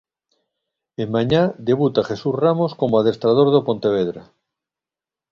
E 1.01 1.03
mañá 1.15 1.43
debuta 1.69 2.07
Jesús 2.09 2.33
Ramos 2.43 2.71
como 2.79 2.95
adestrador 2.97 3.47
do 3.55 3.65
Pontevedra. 3.67 4.21